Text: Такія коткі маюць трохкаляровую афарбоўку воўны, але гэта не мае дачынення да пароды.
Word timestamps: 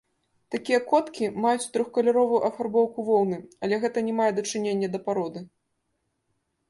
Такія 0.53 0.77
коткі 0.91 1.27
маюць 1.43 1.67
трохкаляровую 1.75 2.41
афарбоўку 2.49 2.99
воўны, 3.09 3.37
але 3.67 3.75
гэта 3.87 3.97
не 4.09 4.13
мае 4.21 4.31
дачынення 4.39 4.87
да 4.97 5.07
пароды. 5.11 5.39